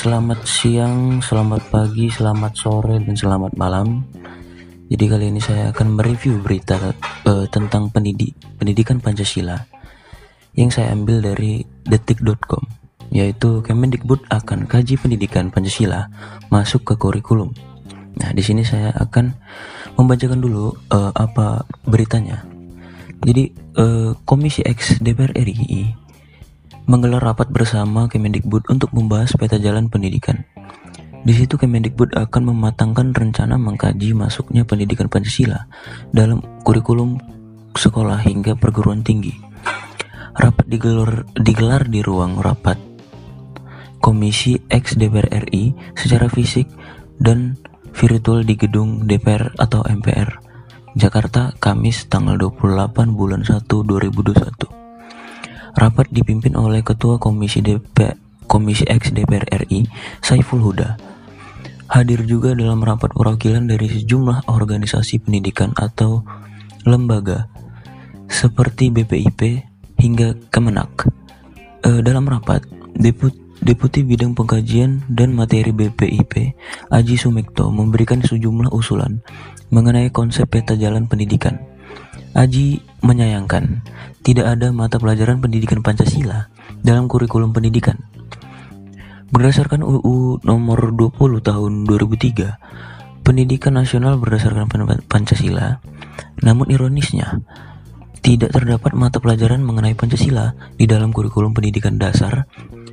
selamat 0.00 0.48
siang, 0.48 1.20
selamat 1.20 1.68
pagi, 1.68 2.08
selamat 2.08 2.56
sore, 2.56 2.96
dan 3.04 3.12
selamat 3.12 3.52
malam. 3.60 4.00
Jadi 4.88 5.04
kali 5.04 5.28
ini 5.28 5.44
saya 5.44 5.76
akan 5.76 5.92
mereview 5.92 6.40
berita 6.40 6.80
uh, 6.80 7.44
tentang 7.52 7.92
pendidik 7.92 8.32
pendidikan 8.56 8.96
Pancasila 8.96 9.60
yang 10.56 10.72
saya 10.72 10.96
ambil 10.96 11.20
dari 11.20 11.60
detik.com, 11.84 12.64
yaitu 13.12 13.60
Kemendikbud 13.60 14.24
akan 14.32 14.64
kaji 14.64 14.96
pendidikan 14.96 15.52
Pancasila 15.52 16.08
masuk 16.48 16.80
ke 16.88 16.94
kurikulum. 16.96 17.52
Nah, 18.16 18.32
di 18.32 18.40
sini 18.40 18.64
saya 18.64 18.96
akan 18.96 19.36
membacakan 20.00 20.40
dulu 20.40 20.80
uh, 20.96 21.12
apa 21.12 21.68
beritanya. 21.84 22.40
Jadi, 23.20 23.52
uh, 23.76 24.16
Komisi 24.24 24.64
X 24.64 24.96
DPR 25.04 25.36
RI 25.36 26.08
menggelar 26.90 27.22
rapat 27.22 27.46
bersama 27.54 28.10
Kemendikbud 28.10 28.66
untuk 28.66 28.90
membahas 28.90 29.30
peta 29.38 29.62
jalan 29.62 29.86
pendidikan. 29.86 30.42
Di 31.22 31.30
situ 31.38 31.54
Kemendikbud 31.54 32.18
akan 32.18 32.50
mematangkan 32.50 33.14
rencana 33.14 33.54
mengkaji 33.62 34.10
masuknya 34.10 34.66
pendidikan 34.66 35.06
Pancasila 35.06 35.70
dalam 36.10 36.42
kurikulum 36.66 37.22
sekolah 37.78 38.18
hingga 38.26 38.58
perguruan 38.58 39.06
tinggi. 39.06 39.38
Rapat 40.34 40.66
digelar, 40.66 41.30
digelar 41.38 41.86
di 41.86 42.02
ruang 42.02 42.42
rapat 42.42 42.82
Komisi 44.02 44.58
X 44.66 44.98
DPR 44.98 45.46
RI 45.46 45.94
secara 45.94 46.26
fisik 46.26 46.66
dan 47.22 47.54
virtual 47.94 48.42
di 48.42 48.58
gedung 48.58 49.06
DPR 49.06 49.54
atau 49.62 49.86
MPR 49.86 50.42
Jakarta 50.98 51.54
Kamis 51.62 52.10
tanggal 52.10 52.34
28 52.34 53.14
bulan 53.14 53.46
1 53.46 53.62
2021. 53.62 54.79
Rapat 55.80 56.12
dipimpin 56.12 56.60
oleh 56.60 56.84
Ketua 56.84 57.16
Komisi 57.16 57.64
DP, 57.64 58.12
Komisi 58.44 58.84
X 58.84 59.16
DPR 59.16 59.48
RI, 59.64 59.88
Saiful 60.20 60.60
Huda. 60.60 61.00
Hadir 61.88 62.20
juga 62.28 62.52
dalam 62.52 62.84
rapat 62.84 63.16
perwakilan 63.16 63.64
dari 63.64 63.88
sejumlah 63.88 64.44
organisasi 64.52 65.24
pendidikan 65.24 65.72
atau 65.72 66.20
lembaga 66.84 67.48
seperti 68.28 68.92
BPIP 68.92 69.40
hingga 69.96 70.36
Kemenak. 70.52 71.08
E, 71.80 72.04
dalam 72.04 72.28
rapat, 72.28 72.60
Deput, 72.92 73.32
Deputi 73.64 74.04
Bidang 74.04 74.36
Pengkajian 74.36 75.08
dan 75.08 75.32
Materi 75.32 75.72
BPIP, 75.72 76.60
Aji 76.92 77.16
Sumekto, 77.16 77.72
memberikan 77.72 78.20
sejumlah 78.20 78.68
usulan 78.68 79.24
mengenai 79.72 80.12
konsep 80.12 80.44
peta 80.44 80.76
jalan 80.76 81.08
pendidikan. 81.08 81.56
Aji 82.36 82.84
menyayangkan 83.00 83.84
tidak 84.20 84.46
ada 84.56 84.72
mata 84.72 85.00
pelajaran 85.00 85.40
pendidikan 85.40 85.80
Pancasila 85.80 86.52
dalam 86.84 87.08
kurikulum 87.08 87.56
pendidikan. 87.56 87.96
Berdasarkan 89.30 89.86
UU 89.86 90.42
nomor 90.42 90.90
20 90.92 91.40
tahun 91.40 91.72
2003, 91.86 93.22
pendidikan 93.22 93.78
nasional 93.78 94.18
berdasarkan 94.18 94.66
Pancasila, 95.06 95.78
namun 96.42 96.66
ironisnya, 96.68 97.38
tidak 98.20 98.52
terdapat 98.52 98.92
mata 98.92 99.22
pelajaran 99.22 99.62
mengenai 99.62 99.94
Pancasila 99.94 100.52
di 100.76 100.84
dalam 100.84 101.14
kurikulum 101.14 101.54
pendidikan 101.54 101.96
dasar 101.96 102.44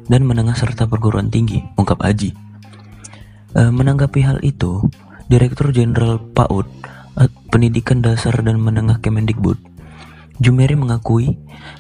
dan 0.07 0.23
menengah 0.23 0.55
serta 0.55 0.87
perguruan 0.87 1.27
tinggi, 1.27 1.59
ungkap 1.75 1.99
Aji. 1.99 2.31
E, 3.51 3.61
menanggapi 3.73 4.23
hal 4.23 4.39
itu, 4.45 4.87
Direktur 5.27 5.75
Jenderal 5.75 6.23
PAUD 6.31 6.67
Pendidikan 7.51 8.05
Dasar 8.05 8.37
dan 8.45 8.61
Menengah 8.61 9.01
Kemendikbud, 9.01 9.57
Jumeri 10.37 10.77
mengakui 10.77 11.33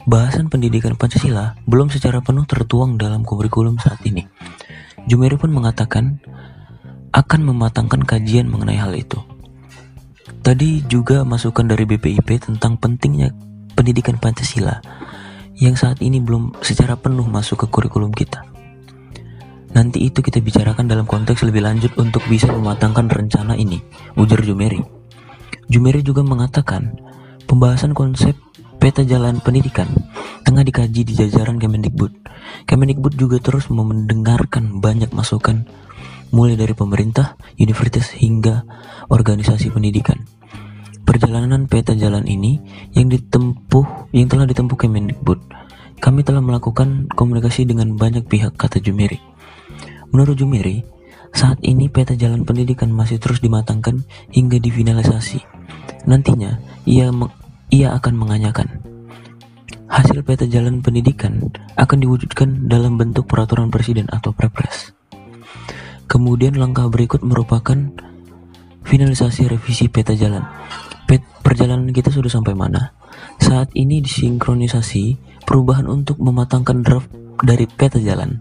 bahasan 0.09 0.49
pendidikan 0.49 0.97
Pancasila 0.97 1.53
belum 1.69 1.93
secara 1.93 2.25
penuh 2.25 2.49
tertuang 2.49 2.97
dalam 2.97 3.21
kurikulum 3.21 3.77
saat 3.77 4.01
ini. 4.01 4.25
Jumeri 5.05 5.37
pun 5.37 5.53
mengatakan 5.53 6.17
akan 7.13 7.41
mematangkan 7.53 8.01
kajian 8.01 8.49
mengenai 8.49 8.81
hal 8.81 8.97
itu. 8.97 9.21
Tadi 10.41 10.81
juga 10.89 11.21
masukan 11.21 11.69
dari 11.69 11.85
BPIP 11.85 12.49
tentang 12.49 12.81
pentingnya 12.81 13.29
pendidikan 13.77 14.17
Pancasila 14.17 14.81
yang 15.61 15.77
saat 15.77 16.01
ini 16.01 16.17
belum 16.17 16.57
secara 16.65 16.97
penuh 16.97 17.29
masuk 17.29 17.65
ke 17.65 17.67
kurikulum 17.69 18.09
kita. 18.09 18.41
Nanti 19.77 20.01
itu 20.01 20.25
kita 20.25 20.41
bicarakan 20.41 20.89
dalam 20.89 21.05
konteks 21.05 21.45
lebih 21.45 21.61
lanjut 21.61 21.93
untuk 22.01 22.25
bisa 22.25 22.49
mematangkan 22.49 23.05
rencana 23.05 23.53
ini, 23.53 23.77
ujar 24.17 24.41
Jumeri. 24.41 24.81
Jumeri 25.69 26.01
juga 26.01 26.25
mengatakan 26.25 26.97
pembahasan 27.45 27.93
konsep 27.93 28.33
peta 28.77 29.01
jalan 29.01 29.41
pendidikan 29.41 29.89
tengah 30.45 30.63
dikaji 30.63 31.03
di 31.03 31.13
jajaran 31.17 31.59
Kemendikbud. 31.59 32.13
Kemendikbud 32.69 33.19
juga 33.19 33.41
terus 33.43 33.67
mendengarkan 33.67 34.79
banyak 34.79 35.11
masukan 35.11 35.67
mulai 36.31 36.55
dari 36.55 36.71
pemerintah, 36.71 37.35
universitas 37.59 38.15
hingga 38.15 38.63
organisasi 39.11 39.73
pendidikan. 39.73 40.23
Perjalanan 41.03 41.67
peta 41.71 41.95
jalan 41.95 42.27
ini 42.27 42.59
yang 42.95 43.07
ditempuh 43.07 44.11
yang 44.15 44.27
telah 44.27 44.47
ditempuh 44.47 44.77
Kemendikbud. 44.77 45.39
Kami 45.97 46.21
telah 46.21 46.43
melakukan 46.45 47.09
komunikasi 47.09 47.65
dengan 47.65 47.97
banyak 47.97 48.29
pihak 48.29 48.53
kata 48.53 48.77
Jumeri. 48.77 49.17
Menurut 50.13 50.37
Jumeri, 50.37 50.85
saat 51.33 51.59
ini 51.65 51.91
peta 51.91 52.15
jalan 52.15 52.47
pendidikan 52.47 52.93
masih 52.93 53.19
terus 53.19 53.43
dimatangkan 53.43 54.05
hingga 54.31 54.61
difinalisasi. 54.61 55.43
Nantinya, 56.07 56.61
ia 56.87 57.11
ia 57.67 57.91
akan 57.95 58.13
menganyakan. 58.15 58.79
Hasil 59.87 60.23
peta 60.23 60.43
jalan 60.43 60.83
pendidikan 60.83 61.39
akan 61.79 61.97
diwujudkan 62.03 62.67
dalam 62.67 62.99
bentuk 62.99 63.27
peraturan 63.27 63.71
presiden 63.71 64.07
atau 64.11 64.35
perpres. 64.35 64.91
Kemudian 66.07 66.55
langkah 66.55 66.87
berikut 66.87 67.23
merupakan 67.23 67.75
finalisasi 68.87 69.51
revisi 69.51 69.91
peta 69.91 70.15
jalan. 70.15 70.43
Pet, 71.07 71.23
perjalanan 71.43 71.91
kita 71.91 72.11
sudah 72.11 72.31
sampai 72.31 72.55
mana? 72.55 72.95
Saat 73.39 73.71
ini 73.75 73.99
disinkronisasi 74.03 75.19
perubahan 75.43 75.87
untuk 75.87 76.19
mematangkan 76.19 76.83
draft 76.83 77.11
dari 77.43 77.67
peta 77.67 77.99
jalan. 77.99 78.39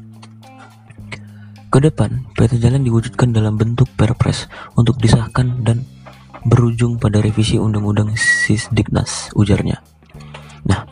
Ke 1.70 1.78
depan, 1.82 2.26
peta 2.38 2.54
jalan 2.59 2.86
diwujudkan 2.86 3.34
dalam 3.34 3.59
bentuk 3.59 3.91
perpres 3.98 4.47
untuk 4.78 4.98
disahkan 5.03 5.66
dan 5.66 5.82
berujung 6.46 7.02
pada 7.02 7.18
revisi 7.18 7.58
Undang-Undang 7.58 8.14
Sisdiknas, 8.14 9.34
ujarnya. 9.34 9.82
Nah, 10.66 10.82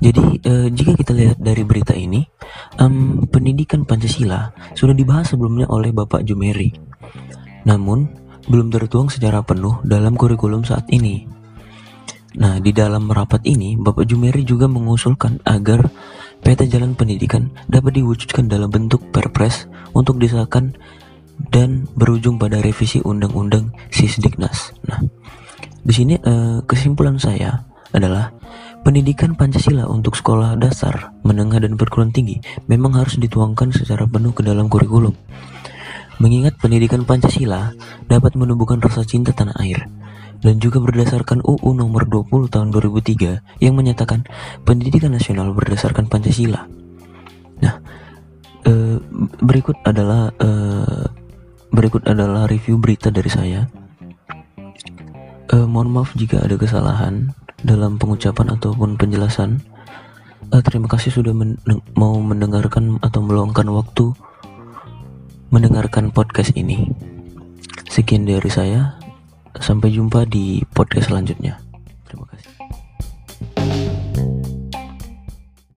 jadi 0.00 0.24
eh, 0.40 0.68
jika 0.72 0.92
kita 0.96 1.12
lihat 1.16 1.38
dari 1.40 1.64
berita 1.64 1.96
ini, 1.96 2.24
um, 2.80 3.24
pendidikan 3.28 3.88
Pancasila 3.88 4.52
sudah 4.76 4.92
dibahas 4.92 5.32
sebelumnya 5.32 5.68
oleh 5.68 5.92
Bapak 5.92 6.24
Jumeri. 6.28 6.72
Namun, 7.64 8.08
belum 8.44 8.68
tertuang 8.68 9.08
secara 9.08 9.40
penuh 9.40 9.80
dalam 9.84 10.12
kurikulum 10.16 10.64
saat 10.68 10.84
ini. 10.92 11.24
Nah, 12.34 12.58
di 12.60 12.74
dalam 12.74 13.08
rapat 13.08 13.46
ini, 13.46 13.78
Bapak 13.78 14.04
Jumeri 14.10 14.42
juga 14.42 14.66
mengusulkan 14.66 15.40
agar 15.46 15.88
peta 16.44 16.66
jalan 16.68 16.92
pendidikan 16.92 17.48
dapat 17.70 17.96
diwujudkan 17.96 18.50
dalam 18.50 18.68
bentuk 18.68 19.00
perpres 19.14 19.70
untuk 19.96 20.20
disahkan 20.20 20.76
dan 21.38 21.86
berujung 21.94 22.38
pada 22.38 22.62
revisi 22.62 23.02
Undang-Undang 23.02 23.74
Sisdiknas. 23.90 24.74
Nah, 24.86 25.02
di 25.84 25.92
sini 25.92 26.14
eh, 26.16 26.58
kesimpulan 26.64 27.20
saya 27.20 27.62
adalah 27.94 28.34
pendidikan 28.82 29.38
Pancasila 29.38 29.86
untuk 29.86 30.18
sekolah 30.18 30.58
dasar, 30.58 31.14
menengah 31.22 31.62
dan 31.62 31.78
perguruan 31.78 32.10
tinggi 32.10 32.42
memang 32.66 32.98
harus 32.98 33.16
dituangkan 33.16 33.70
secara 33.70 34.04
penuh 34.04 34.34
ke 34.34 34.42
dalam 34.42 34.66
kurikulum. 34.66 35.14
Mengingat 36.22 36.58
pendidikan 36.58 37.02
Pancasila 37.02 37.74
dapat 38.06 38.38
menumbuhkan 38.38 38.78
rasa 38.78 39.02
cinta 39.02 39.34
tanah 39.34 39.54
air 39.62 39.86
dan 40.44 40.60
juga 40.60 40.78
berdasarkan 40.78 41.40
UU 41.40 41.72
nomor 41.72 42.04
20 42.06 42.52
tahun 42.52 42.68
2003 42.70 43.64
yang 43.64 43.74
menyatakan 43.74 44.28
pendidikan 44.62 45.16
nasional 45.16 45.50
berdasarkan 45.56 46.06
Pancasila. 46.06 46.68
Nah, 47.64 47.74
eh, 48.68 49.00
berikut 49.40 49.80
adalah 49.88 50.28
eh, 50.36 51.04
Berikut 51.74 52.06
adalah 52.06 52.46
review 52.46 52.78
berita 52.78 53.10
dari 53.10 53.26
saya. 53.26 53.66
Uh, 55.50 55.66
mohon 55.66 55.90
maaf 55.90 56.14
jika 56.14 56.38
ada 56.38 56.54
kesalahan 56.54 57.34
dalam 57.66 57.98
pengucapan 57.98 58.54
ataupun 58.54 58.94
penjelasan. 58.94 59.58
Uh, 60.54 60.62
terima 60.62 60.86
kasih 60.86 61.10
sudah 61.10 61.34
men 61.34 61.58
mau 61.98 62.14
mendengarkan 62.22 63.02
atau 63.02 63.26
meluangkan 63.26 63.66
waktu 63.74 64.14
mendengarkan 65.50 66.14
podcast 66.14 66.54
ini. 66.54 66.94
Sekian 67.90 68.22
dari 68.22 68.50
saya. 68.54 68.94
Sampai 69.58 69.90
jumpa 69.90 70.30
di 70.30 70.62
podcast 70.70 71.10
selanjutnya. 71.10 71.63